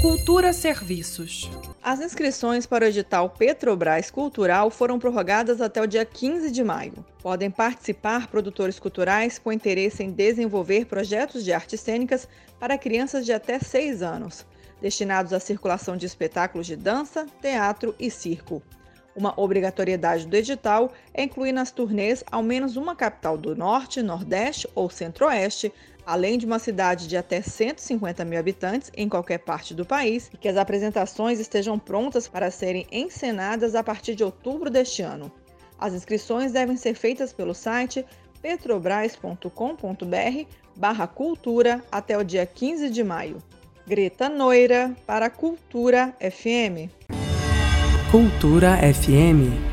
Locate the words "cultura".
0.00-0.54, 41.06-41.84, 45.28-46.16, 48.10-48.74